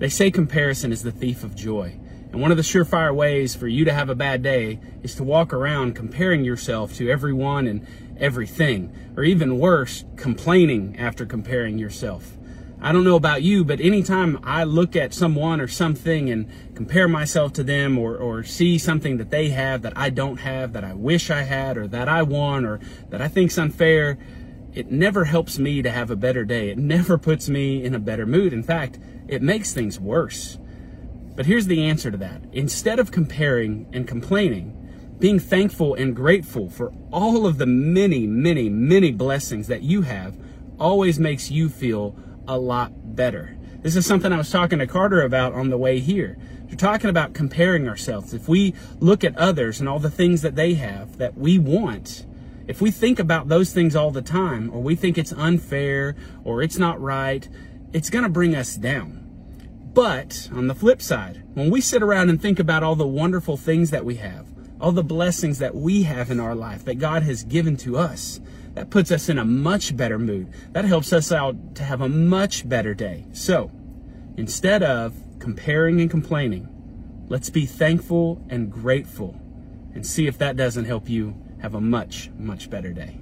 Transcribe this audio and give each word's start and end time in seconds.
They 0.00 0.08
say 0.08 0.30
comparison 0.30 0.92
is 0.92 1.02
the 1.02 1.12
thief 1.12 1.44
of 1.44 1.54
joy. 1.54 2.00
And 2.32 2.40
one 2.40 2.50
of 2.50 2.56
the 2.56 2.62
surefire 2.62 3.14
ways 3.14 3.54
for 3.54 3.68
you 3.68 3.84
to 3.84 3.92
have 3.92 4.08
a 4.08 4.14
bad 4.14 4.42
day 4.42 4.80
is 5.02 5.14
to 5.16 5.24
walk 5.24 5.52
around 5.52 5.94
comparing 5.94 6.42
yourself 6.42 6.94
to 6.94 7.10
everyone 7.10 7.66
and 7.66 7.86
everything, 8.18 8.96
or 9.14 9.24
even 9.24 9.58
worse, 9.58 10.06
complaining 10.16 10.96
after 10.98 11.26
comparing 11.26 11.76
yourself. 11.76 12.38
I 12.80 12.92
don't 12.92 13.04
know 13.04 13.16
about 13.16 13.42
you, 13.42 13.62
but 13.62 13.78
anytime 13.78 14.38
I 14.42 14.64
look 14.64 14.96
at 14.96 15.12
someone 15.12 15.60
or 15.60 15.68
something 15.68 16.30
and 16.30 16.50
compare 16.74 17.06
myself 17.06 17.52
to 17.54 17.62
them 17.62 17.98
or, 17.98 18.16
or 18.16 18.42
see 18.42 18.78
something 18.78 19.18
that 19.18 19.28
they 19.28 19.50
have 19.50 19.82
that 19.82 19.98
I 19.98 20.08
don't 20.08 20.38
have, 20.38 20.72
that 20.72 20.84
I 20.84 20.94
wish 20.94 21.28
I 21.30 21.42
had, 21.42 21.76
or 21.76 21.86
that 21.88 22.08
I 22.08 22.22
want, 22.22 22.64
or 22.64 22.80
that 23.10 23.20
I 23.20 23.28
think's 23.28 23.58
unfair, 23.58 24.16
it 24.72 24.90
never 24.90 25.24
helps 25.24 25.58
me 25.58 25.82
to 25.82 25.90
have 25.90 26.10
a 26.10 26.16
better 26.16 26.44
day. 26.44 26.70
It 26.70 26.78
never 26.78 27.18
puts 27.18 27.48
me 27.48 27.84
in 27.84 27.94
a 27.94 27.98
better 27.98 28.26
mood. 28.26 28.52
In 28.52 28.62
fact, 28.62 28.98
it 29.26 29.42
makes 29.42 29.72
things 29.72 29.98
worse. 29.98 30.58
But 31.34 31.46
here's 31.46 31.66
the 31.66 31.84
answer 31.84 32.10
to 32.10 32.16
that. 32.18 32.42
Instead 32.52 32.98
of 32.98 33.10
comparing 33.10 33.88
and 33.92 34.06
complaining, 34.06 34.76
being 35.18 35.38
thankful 35.38 35.94
and 35.94 36.16
grateful 36.16 36.70
for 36.70 36.92
all 37.10 37.46
of 37.46 37.58
the 37.58 37.66
many, 37.66 38.26
many, 38.26 38.68
many 38.68 39.12
blessings 39.12 39.66
that 39.68 39.82
you 39.82 40.02
have 40.02 40.36
always 40.78 41.20
makes 41.20 41.50
you 41.50 41.68
feel 41.68 42.16
a 42.48 42.58
lot 42.58 43.14
better. 43.14 43.56
This 43.82 43.96
is 43.96 44.06
something 44.06 44.32
I 44.32 44.38
was 44.38 44.50
talking 44.50 44.78
to 44.78 44.86
Carter 44.86 45.22
about 45.22 45.52
on 45.52 45.70
the 45.70 45.78
way 45.78 46.00
here. 46.00 46.36
We're 46.68 46.76
talking 46.76 47.10
about 47.10 47.34
comparing 47.34 47.88
ourselves. 47.88 48.32
If 48.32 48.48
we 48.48 48.74
look 48.98 49.24
at 49.24 49.36
others 49.36 49.80
and 49.80 49.88
all 49.88 49.98
the 49.98 50.10
things 50.10 50.42
that 50.42 50.54
they 50.54 50.74
have 50.74 51.18
that 51.18 51.36
we 51.36 51.58
want, 51.58 52.26
if 52.66 52.80
we 52.80 52.90
think 52.90 53.18
about 53.18 53.48
those 53.48 53.72
things 53.72 53.96
all 53.96 54.10
the 54.10 54.22
time, 54.22 54.70
or 54.72 54.80
we 54.80 54.94
think 54.94 55.18
it's 55.18 55.32
unfair 55.32 56.14
or 56.44 56.62
it's 56.62 56.78
not 56.78 57.00
right, 57.00 57.48
it's 57.92 58.10
going 58.10 58.24
to 58.24 58.30
bring 58.30 58.54
us 58.54 58.76
down. 58.76 59.26
But 59.92 60.48
on 60.52 60.68
the 60.68 60.74
flip 60.74 61.02
side, 61.02 61.42
when 61.54 61.70
we 61.70 61.80
sit 61.80 62.02
around 62.02 62.30
and 62.30 62.40
think 62.40 62.58
about 62.60 62.82
all 62.82 62.94
the 62.94 63.06
wonderful 63.06 63.56
things 63.56 63.90
that 63.90 64.04
we 64.04 64.16
have, 64.16 64.46
all 64.80 64.92
the 64.92 65.02
blessings 65.02 65.58
that 65.58 65.74
we 65.74 66.04
have 66.04 66.30
in 66.30 66.38
our 66.38 66.54
life 66.54 66.84
that 66.84 66.98
God 66.98 67.24
has 67.24 67.42
given 67.42 67.76
to 67.78 67.98
us, 67.98 68.40
that 68.74 68.90
puts 68.90 69.10
us 69.10 69.28
in 69.28 69.36
a 69.36 69.44
much 69.44 69.96
better 69.96 70.18
mood. 70.18 70.52
That 70.72 70.84
helps 70.84 71.12
us 71.12 71.32
out 71.32 71.74
to 71.74 71.82
have 71.82 72.00
a 72.00 72.08
much 72.08 72.68
better 72.68 72.94
day. 72.94 73.26
So, 73.32 73.70
instead 74.36 74.82
of 74.82 75.14
comparing 75.40 76.00
and 76.00 76.10
complaining, 76.10 76.68
let's 77.28 77.50
be 77.50 77.66
thankful 77.66 78.44
and 78.48 78.70
grateful 78.70 79.40
and 79.92 80.06
see 80.06 80.28
if 80.28 80.38
that 80.38 80.56
doesn't 80.56 80.84
help 80.84 81.08
you 81.08 81.34
have 81.62 81.74
a 81.74 81.80
much, 81.80 82.30
much 82.38 82.70
better 82.70 82.92
day. 82.92 83.18